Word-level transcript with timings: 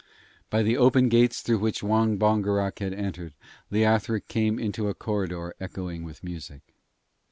By 0.49 0.63
the 0.63 0.77
open 0.77 1.09
gates 1.09 1.41
through 1.43 1.59
which 1.59 1.83
Wong 1.83 2.17
Bongerok 2.17 2.79
had 2.79 2.91
entered, 2.91 3.35
Leothric 3.69 4.27
came 4.27 4.57
into 4.57 4.89
a 4.89 4.95
corridor 4.95 5.53
echoing 5.59 6.03
with 6.03 6.23
music. 6.23 6.73